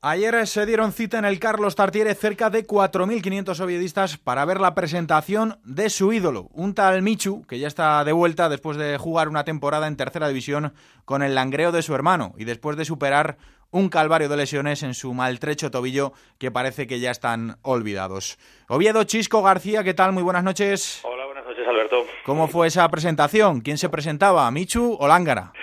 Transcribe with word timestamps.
Ayer 0.00 0.46
se 0.46 0.64
dieron 0.64 0.92
cita 0.92 1.18
en 1.18 1.24
el 1.24 1.40
Carlos 1.40 1.74
Tartiere 1.74 2.14
cerca 2.14 2.50
de 2.50 2.64
4.500 2.64 3.58
oviedistas 3.58 4.16
para 4.16 4.44
ver 4.44 4.60
la 4.60 4.72
presentación 4.76 5.58
de 5.64 5.90
su 5.90 6.12
ídolo, 6.12 6.46
un 6.52 6.72
tal 6.72 7.02
Michu, 7.02 7.44
que 7.48 7.58
ya 7.58 7.66
está 7.66 8.04
de 8.04 8.12
vuelta 8.12 8.48
después 8.48 8.76
de 8.76 8.96
jugar 8.96 9.28
una 9.28 9.42
temporada 9.42 9.88
en 9.88 9.96
tercera 9.96 10.28
división 10.28 10.72
con 11.04 11.24
el 11.24 11.34
langreo 11.34 11.72
de 11.72 11.82
su 11.82 11.96
hermano 11.96 12.32
y 12.38 12.44
después 12.44 12.76
de 12.76 12.84
superar 12.84 13.38
un 13.72 13.88
calvario 13.88 14.28
de 14.28 14.36
lesiones 14.36 14.84
en 14.84 14.94
su 14.94 15.14
maltrecho 15.14 15.72
tobillo 15.72 16.12
que 16.38 16.52
parece 16.52 16.86
que 16.86 17.00
ya 17.00 17.10
están 17.10 17.58
olvidados. 17.62 18.38
Oviedo 18.68 19.02
Chisco 19.02 19.42
García, 19.42 19.82
¿qué 19.82 19.94
tal? 19.94 20.12
Muy 20.12 20.22
buenas 20.22 20.44
noches. 20.44 21.00
Hola, 21.02 21.26
buenas 21.26 21.44
noches, 21.44 21.66
Alberto. 21.66 22.06
¿Cómo 22.24 22.46
fue 22.46 22.68
esa 22.68 22.88
presentación? 22.88 23.62
¿Quién 23.62 23.78
se 23.78 23.88
presentaba? 23.88 24.48
¿Michu 24.52 24.96
o 25.00 25.08
Lángara? 25.08 25.52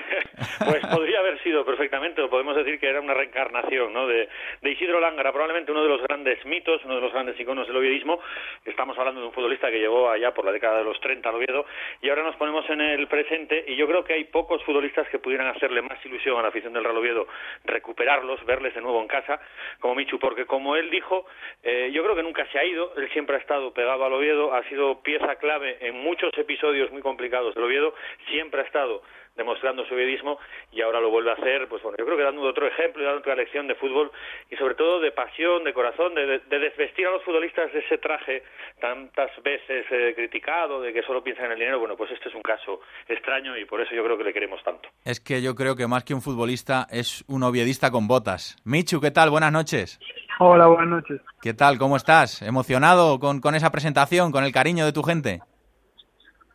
Pues 0.60 0.86
podría 0.88 1.15
sido 1.46 1.64
perfectamente, 1.64 2.24
o 2.24 2.30
podemos 2.30 2.56
decir 2.56 2.80
que 2.80 2.90
era 2.90 3.00
una 3.00 3.14
reencarnación 3.14 3.94
¿no? 3.94 4.08
de, 4.08 4.28
de, 4.62 4.72
Isidro 4.72 5.00
Lángara, 5.00 5.32
probablemente 5.32 5.72
uno 5.72 5.84
de 5.84 5.90
los 5.90 6.02
grandes 6.02 6.44
mitos, 6.44 6.84
uno 6.86 6.96
de 6.96 7.02
los 7.02 7.14
grandes 7.14 7.40
iconos 7.40 7.68
del 7.68 7.78
oviedismo. 7.78 8.20
Estamos 8.66 8.98
hablando 8.98 9.22
de 9.22 9.28
un 9.28 9.32
futbolista 9.32 9.70
que 9.70 9.80
llegó 9.80 10.10
allá 10.10 10.34
por 10.34 10.44
la 10.44 10.52
década 10.52 10.80
de 10.80 10.84
los 10.84 11.00
30 11.00 11.30
al 11.30 11.36
Oviedo, 11.36 11.68
y 12.02 12.10
ahora 12.10 12.24
nos 12.24 12.36
ponemos 12.38 12.68
en 12.72 12.82
el 12.82 13.08
presente, 13.08 13.64
y 13.68 13.76
yo 13.76 13.86
creo 13.88 14.04
que 14.04 14.14
hay 14.14 14.24
pocos 14.24 14.64
futbolistas 14.64 15.08
que 15.10 15.20
pudieran 15.20 15.48
hacerle 15.48 15.84
más 15.84 16.04
ilusión 16.04 16.40
a 16.40 16.42
la 16.42 16.48
afición 16.48 16.74
del 16.74 16.84
Real 16.84 16.98
Oviedo 16.98 17.28
recuperarlos, 17.64 18.44
verles 18.46 18.74
de 18.74 18.82
nuevo 18.82 19.00
en 19.00 19.08
casa, 19.08 19.40
como 19.80 19.94
Michu, 19.94 20.18
porque 20.18 20.48
como 20.48 20.76
él 20.76 20.90
dijo, 20.90 21.28
eh, 21.62 21.92
yo 21.94 22.04
creo 22.04 22.16
que 22.16 22.24
nunca 22.24 22.48
se 22.52 22.58
ha 22.58 22.66
ido, 22.66 22.92
él 22.98 23.08
siempre 23.12 23.36
ha 23.36 23.40
estado 23.40 23.72
pegado 23.72 24.04
al 24.04 24.14
Oviedo, 24.14 24.52
ha 24.52 24.64
sido 24.64 25.04
pieza 25.04 25.36
clave 25.36 25.78
en 25.82 25.96
muchos 25.96 26.36
episodios 26.38 26.92
muy 26.92 27.04
complicados 27.04 27.54
del 27.54 27.66
Oviedo, 27.66 27.94
siempre 28.30 28.62
ha 28.62 28.64
estado 28.64 29.04
demostrando 29.36 29.86
su 29.86 29.94
oviedismo 29.94 30.40
y 30.72 30.82
ahora 30.82 31.00
lo 31.00 31.10
vuelve 31.10 31.32
a 31.32 31.34
hacer, 31.34 31.68
pues 31.68 31.82
bueno, 31.84 31.98
yo 31.98 32.06
creo 32.06 32.18
que 32.18 32.24
dando 32.24 32.42
otro 32.42 32.68
ejemplo 32.68 33.02
y 33.02 33.06
dando 33.06 33.20
otra 33.20 33.36
lección 33.36 33.68
de 33.68 33.76
fútbol 33.76 34.12
y 34.50 34.56
sobre 34.56 34.76
todo 34.76 35.00
de 35.00 35.12
pasión, 35.12 35.64
de 35.64 35.74
corazón, 35.74 36.16
de, 36.16 36.40
de 36.40 36.60
desvestir 36.60 37.08
a 37.08 37.12
los 37.12 37.24
futbolistas 37.24 37.72
de 37.74 37.80
ese 37.80 37.98
traje 37.98 38.44
tantas 38.80 39.32
veces 39.44 39.86
eh, 39.92 40.14
criticado, 40.16 40.82
de 40.82 40.94
que 40.94 41.02
solo 41.04 41.24
piensan 41.24 41.46
en 41.46 41.52
el 41.54 41.60
dinero, 41.60 41.80
bueno, 41.80 41.96
pues 41.96 42.12
este 42.12 42.30
es 42.30 42.36
un 42.36 42.42
caso 42.42 42.82
extraño 43.08 43.58
y 43.58 43.66
por 43.66 43.82
eso 43.82 43.94
yo 43.94 44.04
creo 44.04 44.18
que 44.18 44.24
le 44.24 44.34
queremos 44.34 44.64
tanto. 44.64 44.90
Es 45.04 45.20
que 45.20 45.42
yo 45.42 45.56
creo 45.56 45.76
que 45.76 45.88
más 45.88 46.04
que 46.04 46.14
un 46.14 46.22
futbolista 46.22 46.88
es 46.90 47.24
un 47.28 47.44
oviedista 47.44 47.92
con 47.92 48.08
botas. 48.08 48.58
Michu, 48.64 49.02
¿qué 49.02 49.12
tal? 49.12 49.30
Buenas 49.30 49.52
noches. 49.52 50.00
Hola, 50.40 50.68
buenas 50.68 50.88
noches. 50.88 51.22
¿Qué 51.42 51.54
tal? 51.54 51.78
¿Cómo 51.78 51.96
estás? 51.96 52.42
¿Emocionado 52.42 53.20
con, 53.20 53.40
con 53.40 53.56
esa 53.56 53.72
presentación, 53.72 54.32
con 54.32 54.44
el 54.44 54.52
cariño 54.52 54.86
de 54.86 54.94
tu 54.94 55.04
gente? 55.04 55.42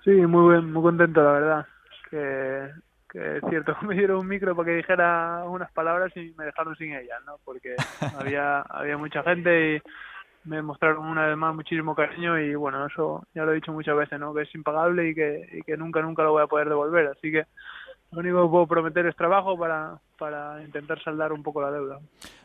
Sí, 0.04 0.10
muy 0.10 0.54
bien, 0.54 0.72
muy 0.72 0.82
contento, 0.82 1.22
la 1.22 1.32
verdad 1.32 1.66
que, 2.10 2.70
que 3.08 3.36
es 3.36 3.42
cierto, 3.48 3.76
me 3.82 3.94
dieron 3.94 4.20
un 4.20 4.28
micro 4.28 4.54
para 4.54 4.66
que 4.66 4.76
dijera 4.76 5.44
unas 5.46 5.70
palabras 5.72 6.14
y 6.16 6.34
me 6.36 6.44
dejaron 6.44 6.76
sin 6.76 6.94
ellas, 6.94 7.20
¿no? 7.26 7.36
Porque 7.44 7.74
había, 8.18 8.60
había 8.62 8.96
mucha 8.96 9.22
gente 9.22 9.76
y 9.76 9.82
me 10.44 10.62
mostraron 10.62 11.06
una 11.06 11.26
vez 11.26 11.36
más 11.36 11.54
muchísimo 11.54 11.94
cariño 11.94 12.38
y 12.38 12.54
bueno, 12.54 12.86
eso 12.86 13.26
ya 13.34 13.44
lo 13.44 13.52
he 13.52 13.56
dicho 13.56 13.72
muchas 13.72 13.96
veces, 13.96 14.18
¿no? 14.18 14.32
Que 14.34 14.42
es 14.42 14.54
impagable 14.54 15.08
y 15.08 15.14
que, 15.14 15.48
y 15.52 15.62
que 15.62 15.76
nunca, 15.76 16.00
nunca 16.00 16.22
lo 16.22 16.32
voy 16.32 16.42
a 16.42 16.46
poder 16.46 16.68
devolver. 16.68 17.08
Así 17.08 17.30
que 17.30 17.44
lo 18.12 18.20
único 18.20 18.42
que 18.42 18.50
puedo 18.50 18.66
prometer 18.66 19.06
es 19.06 19.16
trabajo 19.16 19.58
para, 19.58 19.98
para 20.18 20.62
intentar 20.62 21.02
saldar 21.02 21.32
un 21.32 21.42
poco 21.42 21.62
la 21.62 21.70
deuda. 21.70 21.98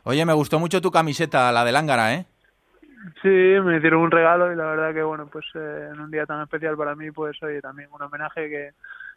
Oye, 0.03 0.25
me 0.25 0.33
gustó 0.33 0.59
mucho 0.59 0.81
tu 0.81 0.91
camiseta, 0.91 1.51
la 1.51 1.63
de 1.63 1.71
Lángara, 1.71 2.13
¿eh? 2.13 2.25
Sí, 3.21 3.29
me 3.29 3.77
hicieron 3.77 4.01
un 4.01 4.11
regalo 4.11 4.51
y 4.51 4.55
la 4.55 4.65
verdad 4.65 4.93
que 4.93 5.03
bueno, 5.03 5.27
pues 5.27 5.45
eh, 5.53 5.89
en 5.93 5.99
un 5.99 6.09
día 6.09 6.25
tan 6.25 6.41
especial 6.41 6.75
para 6.75 6.95
mí, 6.95 7.11
pues 7.11 7.41
oye, 7.43 7.61
también 7.61 7.89
un 7.91 8.01
homenaje 8.01 8.49
que 8.49 8.71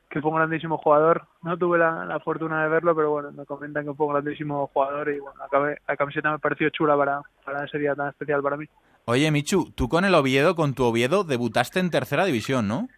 que 0.09 0.21
fue 0.21 0.31
un 0.31 0.39
grandísimo 0.39 0.79
jugador. 0.79 1.27
No 1.43 1.57
tuve 1.57 1.79
la, 1.79 2.05
la, 2.05 2.21
fortuna 2.21 2.63
de 2.63 2.69
verlo, 2.69 2.95
pero 2.95 3.11
bueno, 3.11 3.33
me 3.33 3.45
comentan 3.45 3.85
que 3.85 3.95
fue 3.95 4.07
un 4.07 4.13
grandísimo 4.15 4.69
jugador 4.73 5.09
y 5.11 5.19
bueno, 5.19 5.39
la, 5.53 5.77
la 5.87 5.97
camiseta 5.97 6.31
me 6.33 6.39
pareció 6.39 6.71
chula 6.71 6.97
para, 6.97 7.21
para 7.45 7.65
ese 7.65 7.79
día 7.79 7.95
tan 7.95 8.09
especial 8.09 8.43
para 8.43 8.57
mí. 8.57 8.67
Oye, 9.05 9.31
Michu, 9.31 9.73
tú 9.75 9.89
con 9.89 10.05
el 10.05 10.15
Oviedo, 10.15 10.55
con 10.55 10.75
tu 10.75 10.85
Oviedo, 10.85 11.25
debutaste 11.25 11.81
en 11.81 11.91
tercera 11.91 12.25
división, 12.25 12.69
¿no? 12.69 12.89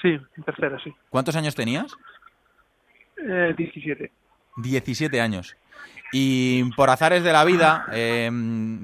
Sí, 0.00 0.08
en 0.08 0.42
tercera, 0.44 0.78
sí. 0.82 0.94
¿Cuántos 1.10 1.36
años 1.36 1.54
tenías? 1.54 1.94
Eh, 3.16 3.54
17. 3.56 4.10
17 4.56 5.20
años. 5.20 5.56
Y 6.10 6.64
por 6.74 6.88
azares 6.88 7.22
de 7.22 7.32
la 7.32 7.44
vida, 7.44 7.86
eh, 7.92 8.30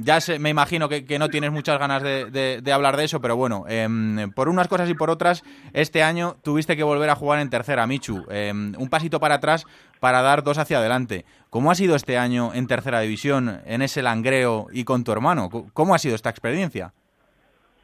ya 0.01 0.21
sé, 0.21 0.39
me 0.39 0.51
imagino 0.51 0.89
que, 0.89 1.19
no 1.19 1.31
tienes 1.31 1.53
muchas 1.53 1.79
ganas 1.79 2.03
de, 2.03 2.31
de, 2.31 2.61
de 2.63 2.73
hablar 2.73 2.97
de 2.97 3.05
eso, 3.05 3.21
pero 3.21 3.35
bueno, 3.37 3.65
eh, 3.69 3.89
por 4.35 4.49
unas 4.49 4.69
cosas 4.69 4.91
y 4.91 4.95
por 4.95 5.09
otras, 5.09 5.43
este 5.73 6.03
año 6.03 6.37
tuviste 6.43 6.77
que 6.77 6.83
volver 6.83 7.09
a 7.09 7.15
jugar 7.15 7.41
en 7.41 7.49
tercera, 7.49 7.87
Michu. 7.87 8.27
Eh, 8.31 8.53
un 8.53 8.89
pasito 8.91 9.21
para 9.21 9.37
atrás 9.37 9.65
para 10.01 10.21
dar 10.21 10.43
dos 10.43 10.59
hacia 10.59 10.79
adelante. 10.79 11.25
¿Cómo 11.49 11.71
ha 11.71 11.75
sido 11.75 11.97
este 11.97 12.19
año 12.19 12.53
en 12.53 12.67
tercera 12.67 13.01
división, 13.01 13.61
en 13.65 13.81
ese 13.81 14.03
langreo 14.03 14.67
y 14.71 14.85
con 14.85 15.03
tu 15.05 15.13
hermano? 15.13 15.49
¿Cómo 15.73 15.95
ha 15.95 15.99
sido 15.99 16.15
esta 16.15 16.31
experiencia? 16.31 16.93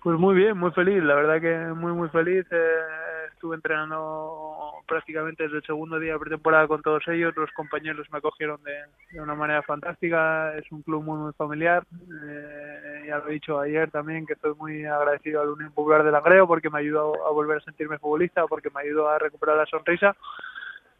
Pues 0.02 0.18
muy 0.18 0.34
bien, 0.34 0.58
muy 0.58 0.70
feliz, 0.72 1.02
la 1.02 1.14
verdad 1.14 1.40
que 1.40 1.74
muy, 1.74 1.92
muy 1.92 2.08
feliz. 2.08 2.46
Eh, 2.50 2.56
estuve 3.32 3.56
entrenando 3.56 4.50
prácticamente 4.90 5.44
desde 5.44 5.58
el 5.58 5.62
segundo 5.62 6.00
día 6.00 6.14
de 6.14 6.18
pretemporada 6.18 6.66
con 6.66 6.82
todos 6.82 7.06
ellos. 7.06 7.32
Los 7.36 7.50
compañeros 7.52 8.08
me 8.10 8.18
acogieron 8.18 8.60
de, 8.64 8.74
de 9.12 9.20
una 9.22 9.36
manera 9.36 9.62
fantástica. 9.62 10.52
Es 10.58 10.70
un 10.72 10.82
club 10.82 11.04
muy, 11.04 11.16
muy 11.16 11.32
familiar. 11.34 11.84
Eh, 12.28 13.04
ya 13.06 13.18
lo 13.18 13.28
he 13.28 13.34
dicho 13.34 13.60
ayer 13.60 13.88
también 13.90 14.26
que 14.26 14.32
estoy 14.32 14.54
muy 14.54 14.84
agradecido 14.84 15.42
al 15.42 15.50
Unión 15.50 15.70
Popular 15.72 16.02
de 16.02 16.10
Langreo 16.10 16.48
porque 16.48 16.70
me 16.70 16.80
ayudó 16.80 17.24
a 17.24 17.30
volver 17.30 17.58
a 17.58 17.64
sentirme 17.64 17.98
futbolista, 17.98 18.46
porque 18.48 18.70
me 18.74 18.80
ayudó 18.80 19.08
a 19.08 19.20
recuperar 19.20 19.56
la 19.56 19.66
sonrisa. 19.66 20.16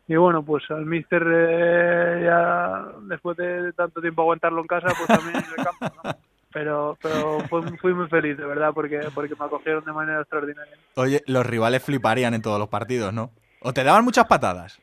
Y 0.07 0.15
bueno, 0.15 0.45
pues 0.45 0.63
al 0.71 0.87
míster 0.87 1.25
eh, 1.27 2.23
ya 2.25 2.87
después 3.03 3.37
de 3.37 3.73
tanto 3.73 4.01
tiempo 4.01 4.23
aguantarlo 4.23 4.61
en 4.61 4.67
casa, 4.69 4.89
pues 4.97 5.07
también 5.09 5.37
en 5.37 5.59
el 5.59 5.65
campo, 5.65 5.87
¿no? 6.05 6.11
pero 6.53 6.99
pero 7.01 7.41
fui, 7.49 7.63
fui, 7.79 7.95
muy 7.95 8.09
feliz 8.09 8.37
de 8.37 8.45
verdad 8.45 8.73
porque 8.75 9.01
porque 9.15 9.35
me 9.39 9.45
acogieron 9.45 9.85
de 9.85 9.93
manera 9.93 10.21
extraordinaria. 10.21 10.77
Oye, 10.97 11.23
los 11.27 11.47
rivales 11.47 11.83
fliparían 11.83 12.35
en 12.35 12.43
todos 12.43 12.59
los 12.59 12.69
partidos, 12.69 13.13
¿no? 13.13 13.31
¿O 13.63 13.73
te 13.73 13.85
daban 13.85 14.05
muchas 14.05 14.27
patadas? 14.27 14.81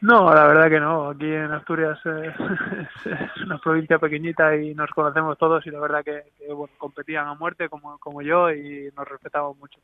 No, 0.00 0.32
la 0.32 0.46
verdad 0.46 0.68
que 0.68 0.80
no. 0.80 1.10
Aquí 1.10 1.26
en 1.26 1.50
Asturias 1.50 1.98
eh, 2.04 2.32
es 3.04 3.42
una 3.44 3.58
provincia 3.58 3.98
pequeñita 3.98 4.56
y 4.56 4.74
nos 4.74 4.90
conocemos 4.90 5.36
todos 5.38 5.66
y 5.66 5.70
la 5.70 5.80
verdad 5.80 6.04
que, 6.04 6.24
que 6.38 6.52
bueno, 6.52 6.72
competían 6.78 7.26
a 7.26 7.34
muerte 7.34 7.68
como, 7.68 7.98
como 7.98 8.22
yo 8.22 8.50
y 8.50 8.90
nos 8.96 9.08
respetamos 9.08 9.56
mucho. 9.58 9.80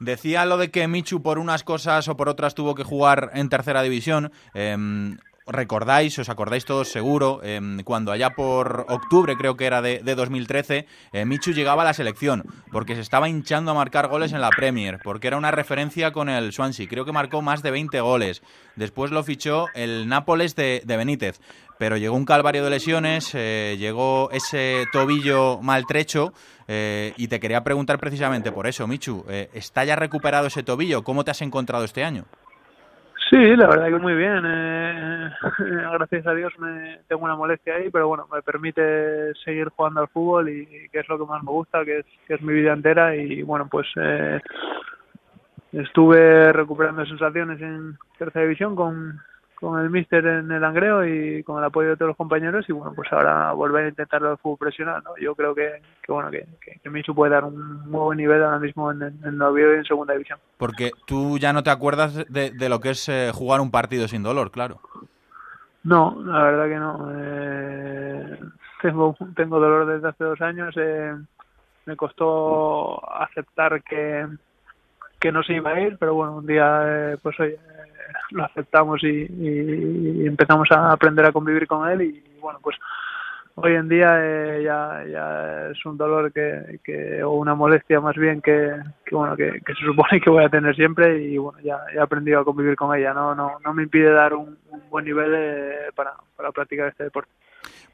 Decía 0.00 0.46
lo 0.46 0.56
de 0.56 0.70
que 0.70 0.88
Michu 0.88 1.22
por 1.22 1.38
unas 1.38 1.62
cosas 1.62 2.08
o 2.08 2.16
por 2.16 2.28
otras 2.28 2.54
tuvo 2.54 2.74
que 2.74 2.84
jugar 2.84 3.30
en 3.34 3.48
tercera 3.48 3.82
división. 3.82 4.32
Eh, 4.54 4.76
recordáis, 5.46 6.18
os 6.18 6.28
acordáis 6.28 6.64
todos 6.64 6.88
seguro, 6.88 7.40
eh, 7.42 7.60
cuando 7.84 8.12
allá 8.12 8.30
por 8.30 8.86
octubre, 8.88 9.36
creo 9.36 9.56
que 9.56 9.66
era 9.66 9.82
de, 9.82 10.00
de 10.00 10.14
2013, 10.14 10.86
eh, 11.12 11.24
Michu 11.24 11.52
llegaba 11.52 11.82
a 11.82 11.84
la 11.84 11.94
selección, 11.94 12.44
porque 12.72 12.94
se 12.94 13.02
estaba 13.02 13.28
hinchando 13.28 13.70
a 13.72 13.74
marcar 13.74 14.08
goles 14.08 14.32
en 14.32 14.40
la 14.40 14.50
Premier, 14.50 15.00
porque 15.02 15.28
era 15.28 15.36
una 15.36 15.50
referencia 15.50 16.12
con 16.12 16.28
el 16.28 16.52
Swansea, 16.52 16.88
creo 16.88 17.04
que 17.04 17.12
marcó 17.12 17.42
más 17.42 17.62
de 17.62 17.70
20 17.70 18.00
goles. 18.00 18.42
Después 18.76 19.10
lo 19.10 19.22
fichó 19.22 19.66
el 19.74 20.08
Nápoles 20.08 20.56
de, 20.56 20.82
Benítez, 20.86 21.40
pero 21.78 21.96
llegó 21.96 22.16
un 22.16 22.24
calvario 22.24 22.64
de 22.64 22.70
lesiones, 22.70 23.30
eh, 23.34 23.76
llegó 23.78 24.30
ese 24.30 24.86
tobillo 24.92 25.60
maltrecho, 25.60 26.32
eh, 26.66 27.12
y 27.18 27.28
te 27.28 27.40
quería 27.40 27.62
preguntar 27.62 27.98
precisamente 27.98 28.50
por 28.50 28.66
eso, 28.66 28.86
Michu, 28.86 29.26
¿está 29.52 29.84
ya 29.84 29.96
recuperado 29.96 30.46
ese 30.46 30.62
tobillo? 30.62 31.04
¿Cómo 31.04 31.22
te 31.22 31.30
has 31.30 31.42
encontrado 31.42 31.84
este 31.84 32.02
año? 32.02 32.24
Sí, 33.34 33.56
la 33.56 33.66
verdad 33.66 33.88
que 33.88 33.98
muy 33.98 34.14
bien. 34.14 34.44
Eh, 34.46 35.30
gracias 35.98 36.24
a 36.24 36.34
Dios 36.34 36.52
me 36.60 37.00
tengo 37.08 37.24
una 37.24 37.34
molestia 37.34 37.74
ahí, 37.74 37.90
pero 37.90 38.06
bueno, 38.06 38.28
me 38.32 38.42
permite 38.42 39.34
seguir 39.44 39.70
jugando 39.70 40.02
al 40.02 40.08
fútbol 40.08 40.48
y, 40.50 40.60
y 40.70 40.88
que 40.88 41.00
es 41.00 41.08
lo 41.08 41.18
que 41.18 41.24
más 41.24 41.42
me 41.42 41.50
gusta, 41.50 41.84
que 41.84 41.98
es, 41.98 42.06
que 42.28 42.34
es 42.34 42.42
mi 42.42 42.54
vida 42.54 42.72
entera 42.72 43.16
y 43.16 43.42
bueno, 43.42 43.66
pues 43.68 43.88
eh, 43.96 44.40
estuve 45.72 46.52
recuperando 46.52 47.04
sensaciones 47.06 47.60
en 47.60 47.98
tercera 48.16 48.44
división 48.44 48.76
con, 48.76 49.18
con 49.54 49.80
el 49.80 49.90
míster 49.90 50.26
en 50.26 50.50
el 50.50 50.60
Langreo 50.60 51.06
y 51.06 51.42
con 51.42 51.58
el 51.58 51.64
apoyo 51.64 51.90
de 51.90 51.96
todos 51.96 52.08
los 52.08 52.16
compañeros 52.16 52.66
y 52.68 52.72
bueno 52.72 52.92
pues 52.94 53.12
ahora 53.12 53.52
volver 53.52 53.86
a 53.86 53.88
intentarlo 53.88 54.32
el 54.32 54.38
fútbol 54.38 54.58
profesional 54.58 55.02
¿no? 55.04 55.16
yo 55.20 55.34
creo 55.34 55.54
que, 55.54 55.80
que 56.02 56.12
bueno 56.12 56.30
que, 56.30 56.46
que, 56.82 56.90
Michu 56.90 57.14
puede 57.14 57.32
dar 57.32 57.44
un 57.44 57.88
muy 57.88 58.00
buen 58.00 58.18
nivel 58.18 58.42
ahora 58.42 58.58
mismo 58.58 58.90
en, 58.90 59.02
en, 59.02 59.18
en 59.24 59.42
Oviedo 59.42 59.74
y 59.74 59.78
en 59.78 59.84
segunda 59.84 60.12
división. 60.12 60.38
Porque 60.58 60.90
tú 61.06 61.38
ya 61.38 61.52
no 61.52 61.62
te 61.62 61.70
acuerdas 61.70 62.14
de, 62.28 62.50
de 62.50 62.68
lo 62.68 62.80
que 62.80 62.90
es 62.90 63.08
eh, 63.08 63.30
jugar 63.32 63.60
un 63.60 63.70
partido 63.70 64.08
sin 64.08 64.22
dolor 64.22 64.50
claro. 64.50 64.80
No 65.84 66.16
la 66.24 66.42
verdad 66.42 66.68
que 66.68 66.76
no. 66.76 67.10
Eh, 67.14 68.40
tengo 68.80 69.16
tengo 69.36 69.60
dolor 69.60 69.86
desde 69.86 70.08
hace 70.08 70.24
dos 70.24 70.40
años. 70.40 70.74
Eh, 70.76 71.14
me 71.86 71.96
costó 71.96 73.02
aceptar 73.14 73.82
que 73.82 74.26
que 75.24 75.32
no 75.32 75.42
se 75.42 75.54
iba 75.54 75.70
a 75.70 75.80
ir, 75.80 75.96
pero 75.98 76.12
bueno, 76.12 76.36
un 76.36 76.46
día 76.46 76.82
eh, 76.84 77.16
pues 77.22 77.40
oye, 77.40 77.58
lo 78.32 78.44
aceptamos 78.44 79.02
y, 79.04 80.26
empezamos 80.26 80.70
a 80.70 80.92
aprender 80.92 81.24
a 81.24 81.32
convivir 81.32 81.66
con 81.66 81.88
él 81.88 82.02
y 82.02 82.38
bueno, 82.40 82.58
pues 82.62 82.76
hoy 83.54 83.72
en 83.72 83.88
día 83.88 84.18
eh, 84.20 84.64
ya, 84.64 85.02
ya 85.10 85.70
es 85.70 85.86
un 85.86 85.96
dolor 85.96 86.30
que, 86.30 86.78
que 86.84 87.24
o 87.24 87.30
una 87.30 87.54
molestia 87.54 88.00
más 88.00 88.16
bien 88.16 88.42
que, 88.42 88.70
que 89.06 89.14
bueno 89.14 89.34
que, 89.34 89.62
que, 89.64 89.72
se 89.72 89.86
supone 89.86 90.20
que 90.20 90.28
voy 90.28 90.44
a 90.44 90.50
tener 90.50 90.76
siempre 90.76 91.18
y 91.22 91.38
bueno 91.38 91.58
ya, 91.60 91.78
ya 91.94 92.00
he 92.00 92.02
aprendido 92.02 92.40
a 92.40 92.44
convivir 92.44 92.76
con 92.76 92.94
ella. 92.94 93.14
No 93.14 93.34
no 93.34 93.52
no 93.64 93.72
me 93.72 93.84
impide 93.84 94.10
dar 94.10 94.34
un, 94.34 94.58
un 94.68 94.82
buen 94.90 95.06
nivel 95.06 95.32
eh, 95.34 95.90
para, 95.94 96.12
para 96.36 96.52
practicar 96.52 96.88
este 96.88 97.04
deporte 97.04 97.30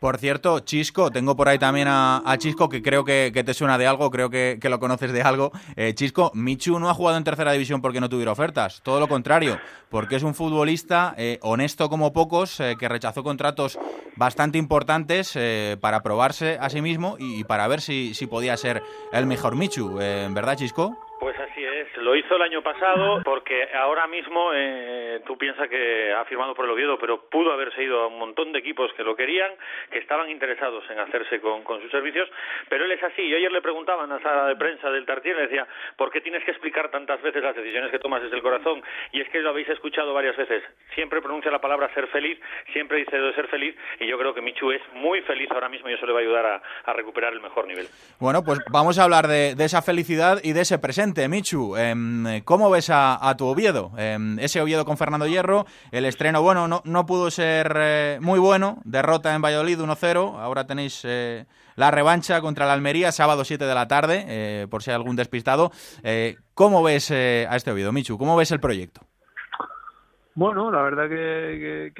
Por 0.00 0.16
cierto, 0.16 0.60
Chisco, 0.60 1.10
tengo 1.10 1.36
por 1.36 1.50
ahí 1.50 1.58
también 1.58 1.86
a, 1.86 2.22
Chisco, 2.38 2.70
que 2.70 2.80
creo 2.80 3.04
que, 3.04 3.30
te 3.30 3.52
suena 3.52 3.76
de 3.76 3.86
algo, 3.86 4.10
creo 4.10 4.30
que, 4.30 4.58
lo 4.62 4.80
conoces 4.80 5.12
de 5.12 5.20
algo. 5.20 5.52
Eh, 5.76 5.92
Chisco, 5.92 6.30
Michu 6.32 6.78
no 6.78 6.88
ha 6.88 6.94
jugado 6.94 7.18
en 7.18 7.24
tercera 7.24 7.52
división 7.52 7.82
porque 7.82 8.00
no 8.00 8.08
tuviera 8.08 8.32
ofertas, 8.32 8.80
todo 8.82 8.98
lo 8.98 9.08
contrario, 9.08 9.60
porque 9.90 10.16
es 10.16 10.22
un 10.22 10.34
futbolista 10.34 11.14
eh, 11.18 11.38
honesto 11.42 11.90
como 11.90 12.14
pocos, 12.14 12.60
eh, 12.60 12.76
que 12.80 12.88
rechazó 12.88 13.22
contratos 13.22 13.78
bastante 14.16 14.56
importantes 14.56 15.38
para 15.80 16.02
probarse 16.02 16.56
a 16.60 16.70
sí 16.70 16.80
mismo 16.80 17.16
y, 17.18 17.44
para 17.44 17.68
ver 17.68 17.82
si, 17.82 18.14
si 18.14 18.26
podía 18.26 18.56
ser 18.56 18.82
el 19.12 19.26
mejor 19.26 19.54
Michu, 19.54 19.96
¿verdad, 19.96 20.56
Chisco? 20.56 20.96
Pues 21.20 21.36
así 21.38 21.62
es, 21.62 21.99
lo 22.10 22.16
hizo 22.16 22.34
el 22.34 22.42
año 22.42 22.60
pasado 22.60 23.22
porque 23.22 23.68
ahora 23.72 24.08
mismo 24.08 24.50
eh, 24.52 25.20
tú 25.24 25.38
piensas 25.38 25.68
que 25.68 26.12
ha 26.12 26.24
firmado 26.24 26.56
por 26.56 26.64
el 26.64 26.72
Oviedo, 26.72 26.98
pero 26.98 27.28
pudo 27.30 27.52
haberse 27.52 27.84
ido 27.84 28.00
a 28.00 28.08
un 28.08 28.18
montón 28.18 28.50
de 28.50 28.58
equipos 28.58 28.92
que 28.96 29.04
lo 29.04 29.14
querían, 29.14 29.52
que 29.92 30.00
estaban 30.00 30.28
interesados 30.28 30.82
en 30.90 30.98
hacerse 30.98 31.40
con, 31.40 31.62
sus 31.80 31.90
servicios, 31.92 32.28
pero 32.68 32.84
él 32.84 32.90
es 32.90 33.02
así. 33.04 33.28
Yo 33.28 33.36
ayer 33.36 33.52
le 33.52 33.62
preguntaba 33.62 34.02
en 34.02 34.10
la 34.10 34.18
sala 34.18 34.46
de 34.46 34.56
prensa 34.56 34.90
del 34.90 35.06
Tartier, 35.06 35.36
le 35.36 35.42
decía, 35.42 35.68
¿por 35.96 36.10
qué 36.10 36.20
tienes 36.20 36.42
que 36.42 36.50
explicar 36.50 36.90
tantas 36.90 37.22
veces 37.22 37.44
las 37.44 37.54
decisiones 37.54 37.92
que 37.92 38.00
tomas 38.00 38.22
desde 38.22 38.34
el 38.34 38.42
corazón? 38.42 38.82
Y 39.12 39.20
es 39.20 39.28
que 39.28 39.38
lo 39.38 39.50
habéis 39.50 39.68
escuchado 39.68 40.12
varias 40.12 40.36
veces. 40.36 40.64
Siempre 40.96 41.22
pronuncia 41.22 41.52
la 41.52 41.60
palabra 41.60 41.94
ser 41.94 42.08
feliz, 42.08 42.40
siempre 42.72 42.98
dice 42.98 43.16
de 43.16 43.32
ser 43.34 43.46
feliz, 43.46 43.76
y 44.00 44.08
yo 44.08 44.18
creo 44.18 44.34
que 44.34 44.42
Michu 44.42 44.72
es 44.72 44.82
muy 44.94 45.20
feliz 45.22 45.48
ahora 45.52 45.68
mismo 45.68 45.88
y 45.88 45.92
eso 45.92 46.06
le 46.06 46.12
va 46.12 46.18
a 46.18 46.22
ayudar 46.22 46.62
a, 46.86 46.92
recuperar 46.92 47.32
el 47.32 47.40
mejor 47.40 47.68
nivel. 47.68 47.86
Bueno, 48.18 48.42
pues 48.42 48.58
vamos 48.68 48.98
a 48.98 49.04
hablar 49.04 49.28
de 49.28 49.64
esa 49.64 49.80
felicidad 49.80 50.40
y 50.42 50.54
de 50.54 50.62
ese 50.62 50.80
presente 50.80 51.28
Michu. 51.28 51.76
Em, 52.00 52.40
¿Cómo 52.44 52.70
ves 52.70 52.90
a, 52.90 53.34
tu 53.36 53.46
Oviedo? 53.46 53.92
Em, 53.96 54.38
ese 54.38 54.60
Oviedo 54.60 54.84
con 54.84 54.96
Fernando 54.96 55.26
Hierro, 55.26 55.66
el 55.92 56.04
estreno, 56.04 56.42
bueno, 56.42 56.66
no, 56.66 56.80
no 56.84 57.06
pudo 57.06 57.30
ser 57.30 57.72
eh, 57.76 58.18
muy 58.20 58.38
bueno, 58.38 58.78
derrota 58.84 59.34
en 59.34 59.42
Valladolid 59.42 59.78
1-0, 59.78 60.38
ahora 60.38 60.66
tenéis 60.66 61.02
eh, 61.04 61.44
la 61.76 61.90
revancha 61.90 62.40
contra 62.40 62.66
la 62.66 62.72
Almería, 62.72 63.12
sábado 63.12 63.44
7 63.44 63.64
de 63.64 63.74
la 63.74 63.86
tarde, 63.86 64.24
eh, 64.26 64.66
por 64.70 64.82
si 64.82 64.90
hay 64.90 64.96
algún 64.96 65.16
despistado. 65.16 65.70
¿Cómo 66.54 66.82
ves 66.82 67.10
a 67.10 67.56
este 67.56 67.70
Oviedo, 67.70 67.92
Michu? 67.92 68.18
¿Cómo 68.18 68.36
ves 68.36 68.50
el 68.50 68.60
proyecto? 68.60 69.02
Bueno, 70.34 70.70
la 70.70 70.82
verdad 70.82 71.08
que, 71.08 71.92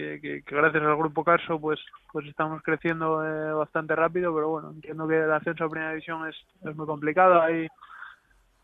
gracias 0.47 0.83
al 0.83 0.97
grupo 0.97 1.25
Carso 1.25 1.61
pues 1.61 1.79
pues 2.13 2.27
estamos 2.27 2.63
creciendo 2.63 3.23
bastante 3.57 3.95
rápido, 3.95 4.35
pero 4.35 4.49
bueno, 4.49 4.71
entiendo 4.71 5.07
que 5.07 5.17
el 5.17 5.33
ascenso 5.33 5.65
a 5.65 5.69
primera 5.69 5.93
división 5.93 6.29
es, 6.29 6.37
es 6.69 6.77
muy 6.77 6.87
complicado. 6.87 7.41
Hay 7.41 7.69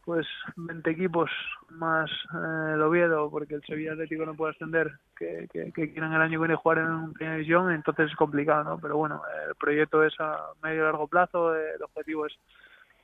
pues 0.07 0.25
20 0.55 0.89
equipos 0.89 1.29
más 1.69 2.09
eh, 2.33 2.75
el 2.75 2.83
Oviedo, 2.83 3.29
porque 3.29 3.57
el 3.57 3.63
Sevilla 3.65 3.93
Atlético 3.93 4.25
no 4.25 4.35
puede 4.35 4.53
ascender, 4.53 4.93
que, 5.19 5.49
que, 5.53 5.73
quieran 5.73 6.13
el 6.13 6.23
año 6.23 6.39
que 6.39 6.47
viene 6.47 6.55
jugar 6.55 6.79
en 6.79 7.13
primera 7.13 7.37
división, 7.37 7.73
entonces 7.73 8.11
es 8.11 8.17
complicado, 8.17 8.63
¿no? 8.63 8.79
Pero 8.79 8.97
bueno, 8.97 9.21
el 9.49 9.57
proyecto 9.57 10.05
es 10.05 10.15
a 10.21 10.39
medio 10.63 10.83
y 10.83 10.85
largo 10.85 11.09
plazo, 11.09 11.57
el 11.57 11.83
objetivo 11.83 12.27
es 12.27 12.39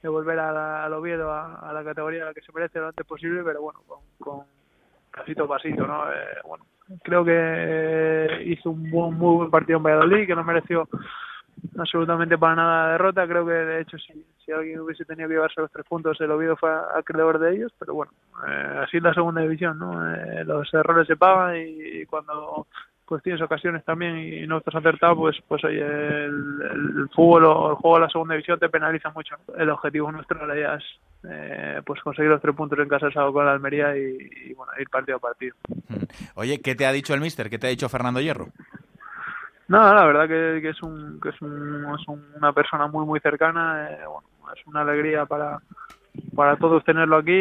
devolver 0.00 0.38
al 0.38 0.92
Oviedo 0.92 1.32
a, 1.32 1.72
la 1.74 1.82
categoría 1.82 2.22
a 2.22 2.26
la 2.26 2.34
que 2.34 2.40
se 2.40 2.52
merece 2.52 2.78
lo 2.78 2.88
antes 2.88 3.04
posible, 3.04 3.42
pero 3.44 3.62
bueno, 3.62 3.80
con, 3.86 3.98
con 4.18 4.46
pasito 5.12 5.44
a 5.44 5.48
pasito, 5.48 5.84
¿no? 5.84 6.08
Eh, 6.08 6.38
bueno, 6.46 6.64
creo 7.02 7.24
que 7.24 8.44
hizo 8.46 8.70
un 8.70 8.90
muy 8.90 9.36
buen 9.36 9.50
partido 9.50 9.78
en 9.78 9.82
Valladolid, 9.82 10.26
que 10.26 10.36
no 10.36 10.44
mereció 10.44 10.88
absolutamente 11.78 12.38
para 12.38 12.56
nada 12.56 12.92
derrota. 12.92 13.26
Creo 13.26 13.46
que 13.46 13.52
de 13.52 13.80
hecho 13.80 13.98
si, 13.98 14.24
si 14.44 14.52
alguien 14.52 14.80
hubiese 14.80 15.04
tenido 15.04 15.28
que 15.28 15.34
llevarse 15.34 15.60
los 15.60 15.70
tres 15.70 15.86
puntos, 15.86 16.20
el 16.20 16.30
Oviedo 16.30 16.56
fue 16.56 16.70
acreedor 16.96 17.38
de 17.38 17.54
ellos. 17.54 17.72
Pero 17.78 17.94
bueno, 17.94 18.12
eh, 18.46 18.80
así 18.84 18.98
es 18.98 19.02
la 19.02 19.14
segunda 19.14 19.42
división, 19.42 19.78
¿no? 19.78 20.14
Eh, 20.14 20.44
los 20.44 20.72
errores 20.74 21.06
se 21.06 21.16
pagan 21.16 21.56
y, 21.56 22.04
cuando 22.06 22.66
pues 23.06 23.22
tienes 23.22 23.42
ocasiones 23.42 23.84
también 23.84 24.16
y 24.16 24.46
no 24.46 24.58
estás 24.58 24.76
acertado, 24.76 25.16
pues 25.16 25.36
pues 25.46 25.62
oye, 25.64 25.82
el, 25.82 27.10
fútbol 27.14 27.44
o 27.44 27.70
el 27.70 27.76
juego 27.76 27.96
de 27.96 28.02
la 28.02 28.08
segunda 28.08 28.34
división 28.34 28.58
te 28.58 28.70
penaliza 28.70 29.10
mucho. 29.10 29.36
El 29.58 29.68
objetivo 29.68 30.10
nuestro 30.10 30.40
ahora 30.40 30.58
ya 30.58 30.74
es 30.76 30.84
eh, 31.28 31.82
pues 31.84 32.00
conseguir 32.00 32.30
los 32.30 32.40
tres 32.40 32.54
puntos 32.56 32.78
en 32.78 32.88
casa 32.88 33.06
el 33.06 33.12
sábado 33.12 33.34
con 33.34 33.44
la 33.44 33.52
Almería 33.52 33.94
y, 33.96 34.54
bueno, 34.54 34.72
ir 34.80 34.88
partido 34.88 35.18
a 35.18 35.20
partido. 35.20 35.54
Mm. 35.68 36.04
Oye, 36.36 36.60
¿qué 36.62 36.74
te 36.74 36.86
ha 36.86 36.92
dicho 36.92 37.12
el 37.12 37.20
míster? 37.20 37.50
¿Qué 37.50 37.58
te 37.58 37.66
ha 37.66 37.70
dicho 37.70 37.88
Fernando 37.88 38.20
Hierro? 38.20 38.48
No, 39.68 39.94
la 39.94 40.04
verdad 40.04 40.28
que, 40.28 40.68
es, 40.68 40.82
un, 40.82 41.20
que 41.20 41.30
es, 41.30 41.40
una 41.40 42.52
persona 42.52 42.86
muy, 42.88 43.06
muy 43.06 43.20
cercana. 43.20 43.88
Eh, 43.90 43.98
bueno, 44.06 44.28
es 44.54 44.66
una 44.66 44.82
alegría 44.82 45.24
para, 45.24 45.60
para 46.34 46.56
todos 46.56 46.84
tenerlo 46.84 47.16
aquí. 47.16 47.32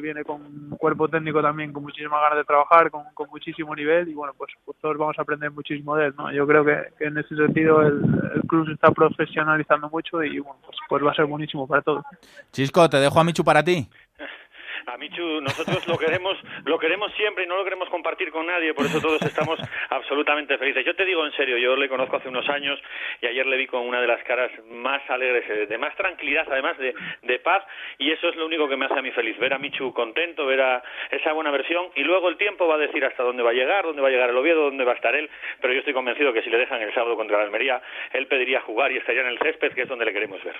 Viene 0.00 0.24
con 0.24 0.42
un 0.42 0.70
cuerpo 0.78 1.08
técnico 1.08 1.40
también 1.42 1.72
con 1.72 1.82
muchísimas 1.82 2.20
ganas 2.20 2.38
de 2.38 2.44
trabajar, 2.44 2.90
con, 2.90 3.04
con 3.14 3.28
muchísimo 3.30 3.74
nivel 3.74 4.08
y 4.08 4.14
bueno, 4.14 4.34
pues, 4.36 4.52
pues, 4.64 4.76
todos 4.78 4.98
vamos 4.98 5.18
a 5.18 5.22
aprender 5.22 5.50
muchísimo 5.50 5.96
de 5.96 6.06
él. 6.06 6.14
¿no? 6.16 6.32
Yo 6.32 6.46
creo 6.46 6.64
que, 6.64 6.76
en 7.00 7.16
ese 7.18 7.34
sentido 7.34 7.82
el, 7.82 8.02
el, 8.34 8.42
club 8.42 8.66
se 8.66 8.72
está 8.72 8.90
profesionalizando 8.90 9.88
mucho 9.88 10.22
y 10.22 10.38
bueno, 10.40 10.60
pues, 10.64 10.76
pues 10.88 11.04
va 11.04 11.12
a 11.12 11.14
ser 11.14 11.26
buenísimo 11.26 11.66
para 11.66 11.82
todos. 11.82 12.04
Chisco, 12.52 12.88
te 12.90 12.98
dejo 12.98 13.20
a 13.20 13.24
Michu 13.24 13.44
para 13.44 13.62
ti. 13.62 13.88
A 14.86 14.98
Michu, 14.98 15.40
nosotros 15.40 15.86
lo 15.88 15.96
queremos, 15.96 16.36
lo 16.64 16.78
queremos 16.78 17.12
siempre 17.14 17.44
y 17.44 17.46
no 17.46 17.56
lo 17.56 17.64
queremos 17.64 17.88
compartir 17.88 18.30
con 18.30 18.46
nadie, 18.46 18.74
por 18.74 18.84
eso 18.86 19.00
todos 19.00 19.22
estamos 19.22 19.58
absolutamente 19.90 20.58
felices. 20.58 20.84
Yo 20.84 20.94
te 20.94 21.04
digo 21.04 21.24
en 21.24 21.32
serio, 21.32 21.56
yo 21.56 21.74
le 21.74 21.88
conozco 21.88 22.16
hace 22.16 22.28
unos 22.28 22.48
años 22.48 22.78
y 23.20 23.26
ayer 23.26 23.46
le 23.46 23.56
vi 23.56 23.66
con 23.66 23.80
una 23.86 24.00
de 24.00 24.06
las 24.06 24.22
caras 24.24 24.50
más 24.70 25.02
alegres, 25.08 25.48
eh, 25.48 25.66
de 25.66 25.78
más 25.78 25.96
tranquilidad, 25.96 26.46
además 26.50 26.76
de, 26.78 26.94
de 27.22 27.38
paz, 27.38 27.64
y 27.98 28.10
eso 28.12 28.28
es 28.28 28.36
lo 28.36 28.46
único 28.46 28.68
que 28.68 28.76
me 28.76 28.84
hace 28.86 28.98
a 28.98 29.02
mí 29.02 29.10
feliz, 29.12 29.38
ver 29.38 29.54
a 29.54 29.58
Michu 29.58 29.92
contento, 29.94 30.46
ver 30.46 30.60
a 30.60 30.82
esa 31.10 31.32
buena 31.32 31.50
versión, 31.50 31.86
y 31.94 32.02
luego 32.02 32.28
el 32.28 32.36
tiempo 32.36 32.66
va 32.66 32.74
a 32.74 32.78
decir 32.78 33.04
hasta 33.04 33.22
dónde 33.22 33.42
va 33.42 33.50
a 33.50 33.54
llegar, 33.54 33.84
dónde 33.84 34.02
va 34.02 34.08
a 34.08 34.10
llegar 34.10 34.30
el 34.30 34.36
Oviedo, 34.36 34.64
dónde 34.64 34.84
va 34.84 34.92
a 34.92 34.96
estar 34.96 35.14
él, 35.14 35.30
pero 35.60 35.72
yo 35.72 35.78
estoy 35.78 35.94
convencido 35.94 36.32
que 36.32 36.42
si 36.42 36.50
le 36.50 36.58
dejan 36.58 36.82
el 36.82 36.92
sábado 36.92 37.16
contra 37.16 37.38
la 37.38 37.44
Almería, 37.44 37.80
él 38.12 38.26
pediría 38.26 38.60
jugar 38.60 38.92
y 38.92 38.98
estaría 38.98 39.22
en 39.22 39.28
el 39.28 39.38
césped, 39.38 39.72
que 39.72 39.82
es 39.82 39.88
donde 39.88 40.04
le 40.04 40.12
queremos 40.12 40.42
ver. 40.44 40.56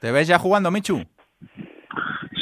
¿Te 0.00 0.10
ves 0.10 0.26
ya 0.26 0.38
jugando, 0.38 0.70
Michu? 0.70 1.04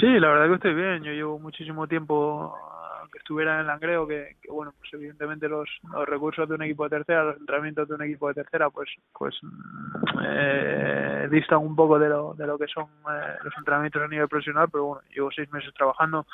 Sí, 0.01 0.07
la 0.21 0.29
verdad 0.29 0.49
que 0.49 0.55
estoy 0.55 0.75
bien. 0.75 1.03
Yo 1.03 1.13
llevo 1.13 1.39
muchísimo 1.39 1.87
tiempo 1.87 2.55
ah, 2.55 3.07
que 3.11 3.19
estuviera 3.19 3.61
en 3.61 3.67
Langreo, 3.67 4.07
que, 4.07 4.37
que 4.43 4.51
bueno, 4.51 4.75
pues 4.79 4.93
evidentemente 4.93 5.49
los, 5.49 5.69
recursos 6.07 6.47
de 6.47 6.55
un 6.55 6.63
equipo 6.63 6.85
de 6.85 6.91
tercera, 6.91 7.25
los 7.25 7.39
entrenamientos 7.39 7.89
de 7.89 7.95
un 7.95 8.03
equipo 8.03 8.29
de 8.29 8.35
tercera, 8.35 8.69
pues 8.69 8.91
pues 9.13 9.35
mm, 9.43 10.19
eh, 10.23 11.29
distan 11.31 11.59
un 11.59 11.75
poco 11.75 11.99
de 11.99 12.11
lo, 12.11 12.35
de 12.35 12.47
lo 12.47 12.59
que 12.59 12.67
son 12.67 12.85
eh, 12.85 13.37
los 13.43 13.55
entrenamientos 13.57 14.03
a 14.03 14.09
nivel 14.09 14.29
profesional, 14.29 14.69
pero 14.71 14.85
bueno, 14.85 15.03
llevo 15.15 15.31
seis 15.31 15.51
meses 15.51 15.73
trabajando 15.73 16.27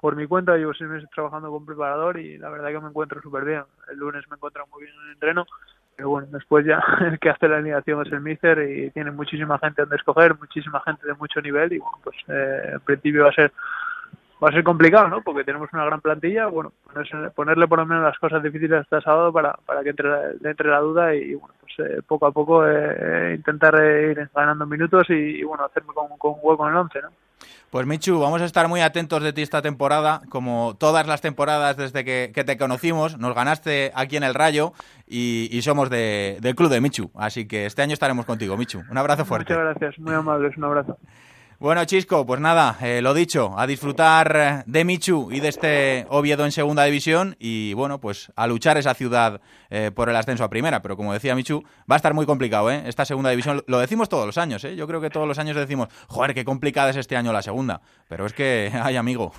por 0.00 0.16
mi 0.16 0.26
cuenta, 0.26 0.56
llevo 0.56 0.72
seis 0.72 0.88
meses 0.88 1.08
trabajando 1.14 1.50
con 1.50 1.66
preparador 1.66 2.18
y 2.18 2.38
la 2.38 2.48
verdad 2.48 2.68
que 2.68 2.80
me 2.80 2.88
encuentro 2.88 3.20
súper 3.20 3.44
bien. 3.44 3.64
El 3.90 3.98
lunes 3.98 4.24
me 4.30 4.36
encuentro 4.36 4.66
muy 4.72 4.84
bien 4.84 4.94
en 4.96 5.06
el 5.06 5.12
entreno 5.12 5.46
pero 5.96 6.10
bueno, 6.10 6.28
después 6.30 6.64
ya 6.66 6.82
el 7.00 7.18
que 7.18 7.30
hace 7.30 7.48
la 7.48 7.56
alineación 7.56 8.06
es 8.06 8.12
el 8.12 8.20
míster 8.20 8.58
y 8.68 8.90
tiene 8.90 9.10
muchísima 9.10 9.58
gente 9.58 9.82
donde 9.82 9.96
escoger, 9.96 10.38
muchísima 10.38 10.80
gente 10.80 11.06
de 11.06 11.14
mucho 11.14 11.40
nivel 11.40 11.72
y 11.72 11.78
bueno, 11.78 11.98
pues 12.02 12.16
eh, 12.28 12.70
en 12.74 12.80
principio 12.80 13.24
va 13.24 13.30
a 13.30 13.34
ser 13.34 13.52
va 14.42 14.48
a 14.50 14.52
ser 14.52 14.64
complicado, 14.64 15.08
¿no? 15.08 15.22
Porque 15.22 15.44
tenemos 15.44 15.72
una 15.72 15.84
gran 15.86 16.00
plantilla, 16.00 16.46
bueno, 16.46 16.72
ponerle 17.34 17.66
por 17.66 17.78
lo 17.78 17.86
menos 17.86 18.04
las 18.04 18.18
cosas 18.18 18.42
difíciles 18.42 18.80
hasta 18.80 19.00
sábado 19.00 19.32
para, 19.32 19.54
para 19.64 19.82
que 19.82 19.90
entre, 19.90 20.10
entre 20.42 20.68
la 20.68 20.80
duda 20.80 21.14
y, 21.14 21.34
bueno, 21.34 21.54
pues 21.60 21.72
eh, 21.78 22.02
poco 22.06 22.26
a 22.26 22.32
poco 22.32 22.66
eh, 22.66 23.34
intentar 23.36 23.74
ir 23.74 24.28
ganando 24.34 24.66
minutos 24.66 25.08
y, 25.08 25.42
bueno, 25.44 25.64
hacerme 25.64 25.94
con, 25.94 26.08
con 26.18 26.32
un 26.32 26.40
hueco 26.42 26.66
en 26.66 26.72
el 26.72 26.78
once, 26.78 27.00
¿no? 27.00 27.10
Pues 27.70 27.86
Michu, 27.86 28.20
vamos 28.20 28.40
a 28.40 28.44
estar 28.44 28.68
muy 28.68 28.80
atentos 28.80 29.22
de 29.22 29.32
ti 29.32 29.42
esta 29.42 29.60
temporada, 29.60 30.22
como 30.28 30.76
todas 30.78 31.06
las 31.06 31.20
temporadas 31.20 31.76
desde 31.76 32.04
que, 32.04 32.44
te 32.44 32.56
conocimos. 32.56 33.18
Nos 33.18 33.34
ganaste 33.34 33.90
aquí 33.94 34.16
en 34.16 34.22
el 34.22 34.34
Rayo 34.34 34.72
y, 35.06 35.60
somos 35.62 35.90
del 35.90 36.54
club 36.54 36.70
de 36.70 36.80
Michu. 36.80 37.10
Así 37.14 37.46
que 37.48 37.66
este 37.66 37.82
año 37.82 37.94
estaremos 37.94 38.26
contigo, 38.26 38.56
Michu. 38.56 38.82
Un 38.88 38.98
abrazo 38.98 39.24
fuerte. 39.24 39.52
Muchas 39.52 39.76
gracias, 39.76 39.98
muy 39.98 40.14
amables, 40.14 40.56
un 40.56 40.64
abrazo. 40.64 40.98
Bueno, 41.60 41.84
Chisco, 41.84 42.26
pues 42.26 42.40
nada, 42.40 42.76
eh, 42.82 43.00
lo 43.00 43.14
dicho, 43.14 43.54
a 43.56 43.66
disfrutar 43.66 44.64
de 44.66 44.84
Michu 44.84 45.30
y 45.30 45.40
de 45.40 45.48
este 45.48 46.04
Oviedo 46.10 46.44
en 46.44 46.52
segunda 46.52 46.84
división 46.84 47.36
y 47.38 47.74
bueno, 47.74 48.00
pues 48.00 48.32
a 48.34 48.46
luchar 48.46 48.76
esa 48.76 48.92
ciudad 48.94 49.40
eh, 49.70 49.92
por 49.94 50.08
el 50.08 50.16
ascenso 50.16 50.44
a 50.44 50.50
primera. 50.50 50.82
Pero 50.82 50.96
como 50.96 51.12
decía 51.12 51.34
Michu, 51.34 51.62
va 51.90 51.94
a 51.94 51.96
estar 51.96 52.12
muy 52.12 52.26
complicado, 52.26 52.70
¿eh? 52.70 52.82
Esta 52.86 53.04
segunda 53.04 53.30
división, 53.30 53.62
lo 53.68 53.78
decimos 53.78 54.08
todos 54.08 54.26
los 54.26 54.36
años, 54.36 54.64
¿eh? 54.64 54.74
Yo 54.74 54.88
creo 54.88 55.00
que 55.00 55.10
todos 55.10 55.28
los 55.28 55.38
años 55.38 55.56
decimos, 55.56 55.88
joder, 56.08 56.34
qué 56.34 56.44
complicada 56.44 56.90
es 56.90 56.96
este 56.96 57.16
año 57.16 57.32
la 57.32 57.42
segunda. 57.42 57.80
Pero 58.08 58.26
es 58.26 58.32
que, 58.32 58.72
hay 58.82 58.96
amigo. 58.96 59.32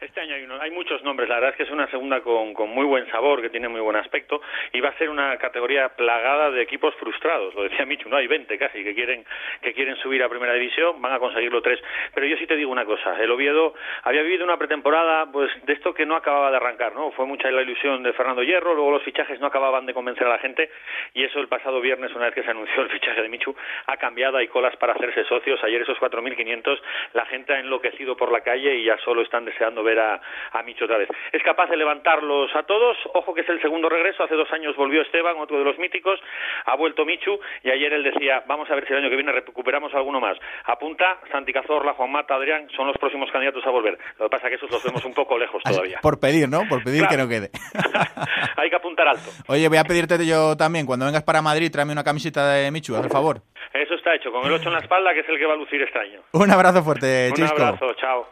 Este 0.00 0.20
año 0.20 0.34
hay, 0.60 0.70
muchos 0.70 1.02
nombres, 1.02 1.28
la 1.28 1.36
verdad 1.36 1.50
es 1.50 1.56
que 1.56 1.62
es 1.62 1.70
una 1.70 1.86
segunda 1.88 2.20
con, 2.20 2.52
muy 2.68 2.84
buen 2.84 3.10
sabor, 3.10 3.40
que 3.40 3.48
tiene 3.48 3.68
muy 3.68 3.80
buen 3.80 3.96
aspecto, 3.96 4.42
y 4.72 4.80
va 4.80 4.90
a 4.90 4.98
ser 4.98 5.08
una 5.08 5.36
categoría 5.38 5.88
plagada 5.90 6.50
de 6.50 6.60
equipos 6.60 6.94
frustrados, 6.96 7.54
lo 7.54 7.62
decía 7.62 7.86
Michu, 7.86 8.08
no 8.10 8.16
hay 8.16 8.26
20 8.26 8.58
casi 8.58 8.84
que 8.84 8.94
quieren, 8.94 9.24
que 9.62 9.72
quieren 9.72 9.96
subir 9.96 10.22
a 10.22 10.28
primera 10.28 10.52
división, 10.52 11.00
van 11.00 11.14
a 11.14 11.18
conseguirlo 11.18 11.62
tres, 11.62 11.80
pero 12.14 12.26
yo 12.26 12.36
sí 12.36 12.46
te 12.46 12.56
digo 12.56 12.70
una 12.70 12.84
cosa, 12.84 13.18
el 13.22 13.30
Oviedo 13.30 13.74
había 14.02 14.22
vivido 14.22 14.44
una 14.44 14.58
pretemporada 14.58 15.30
pues 15.32 15.50
de 15.64 15.72
esto 15.72 15.94
que 15.94 16.04
no 16.04 16.16
acababa 16.16 16.50
de 16.50 16.58
arrancar, 16.58 16.94
¿no? 16.94 17.10
Fue 17.12 17.24
mucha 17.24 17.50
la 17.50 17.62
ilusión 17.62 18.02
de 18.02 18.12
Fernando 18.12 18.42
Hierro, 18.42 18.74
luego 18.74 18.90
los 18.90 19.02
fichajes 19.02 19.40
no 19.40 19.46
acababan 19.46 19.86
de 19.86 19.94
convencer 19.94 20.26
a 20.26 20.30
la 20.30 20.38
gente, 20.38 20.70
y 21.14 21.24
eso 21.24 21.40
el 21.40 21.48
pasado 21.48 21.80
viernes, 21.80 22.14
una 22.14 22.26
vez 22.26 22.34
que 22.34 22.42
se 22.42 22.50
anunció 22.50 22.82
el 22.82 22.90
fichaje 22.90 23.22
de 23.22 23.28
Michu, 23.30 23.56
ha 23.86 23.96
cambiado, 23.96 24.36
hay 24.36 24.48
colas 24.48 24.76
para 24.76 24.92
hacerse 24.92 25.24
socios, 25.24 25.62
ayer 25.64 25.80
esos 25.80 25.98
4.500, 25.98 26.78
la 27.14 27.24
gente 27.26 27.54
ha 27.54 27.60
enloquecido 27.60 28.14
por 28.14 28.30
la 28.30 28.42
calle 28.42 28.74
y 28.74 28.84
ya 28.84 28.98
solo 28.98 29.22
están 29.22 29.46
deseando 29.46 29.85
a, 29.98 30.20
a 30.52 30.62
Micho 30.62 30.84
otra 30.86 30.98
vez. 30.98 31.08
Es 31.32 31.42
capaz 31.42 31.66
de 31.68 31.76
levantarlos 31.76 32.50
a 32.56 32.64
todos. 32.64 32.96
Ojo 33.14 33.32
que 33.34 33.42
es 33.42 33.48
el 33.48 33.60
segundo 33.62 33.88
regreso. 33.88 34.24
Hace 34.24 34.34
dos 34.34 34.52
años 34.52 34.74
volvió 34.76 35.02
Esteban, 35.02 35.36
otro 35.38 35.58
de 35.58 35.64
los 35.64 35.78
míticos. 35.78 36.18
Ha 36.64 36.74
vuelto 36.76 37.04
Michu 37.04 37.38
y 37.62 37.70
ayer 37.70 37.92
él 37.92 38.02
decía, 38.02 38.42
vamos 38.46 38.68
a 38.70 38.74
ver 38.74 38.86
si 38.86 38.92
el 38.92 38.98
año 39.00 39.10
que 39.10 39.16
viene 39.16 39.32
recuperamos 39.32 39.94
alguno 39.94 40.20
más. 40.20 40.36
Apunta 40.64 41.18
Santi 41.30 41.52
Cazorla, 41.52 41.94
Juan 41.94 42.10
Mata, 42.10 42.34
Adrián, 42.34 42.68
son 42.76 42.86
los 42.88 42.96
próximos 42.98 43.30
candidatos 43.30 43.64
a 43.66 43.70
volver. 43.70 43.96
Lo 44.18 44.26
que 44.26 44.30
pasa 44.30 44.46
es 44.48 44.50
que 44.50 44.56
esos 44.56 44.70
los 44.70 44.82
vemos 44.84 45.04
un 45.04 45.14
poco 45.14 45.38
lejos 45.38 45.62
todavía. 45.62 46.00
Por 46.02 46.18
pedir, 46.18 46.48
¿no? 46.48 46.62
Por 46.68 46.82
pedir 46.82 47.06
que 47.06 47.16
no 47.16 47.28
quede. 47.28 47.50
Hay 48.56 48.70
que 48.70 48.76
apuntar 48.76 49.06
alto. 49.08 49.30
Oye, 49.48 49.68
voy 49.68 49.78
a 49.78 49.84
pedirte 49.84 50.16
yo 50.26 50.56
también, 50.56 50.86
cuando 50.86 51.04
vengas 51.06 51.22
para 51.22 51.42
Madrid, 51.42 51.70
tráeme 51.70 51.92
una 51.92 52.02
camiseta 52.04 52.48
de 52.54 52.70
Michu, 52.70 52.96
haz 52.96 53.04
el 53.04 53.10
favor. 53.10 53.42
Eso 53.74 53.94
está 53.94 54.14
hecho, 54.14 54.32
con 54.32 54.44
el 54.46 54.52
8 54.52 54.68
en 54.68 54.72
la 54.72 54.80
espalda, 54.80 55.12
que 55.12 55.20
es 55.20 55.28
el 55.28 55.38
que 55.38 55.44
va 55.46 55.52
a 55.52 55.56
lucir 55.56 55.82
este 55.82 55.98
año. 55.98 56.20
Un 56.32 56.50
abrazo 56.50 56.82
fuerte, 56.82 57.28
Un 57.30 57.34
Chisco. 57.36 57.62
abrazo, 57.62 57.92
chao. 57.94 58.26